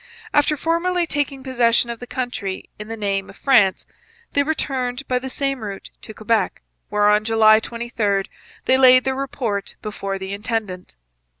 [0.33, 3.85] After formally taking possession of the country in the name of France,
[4.33, 8.23] they returned by the same route to Quebec, where on July 23
[8.65, 10.95] they laid their report before the intendant.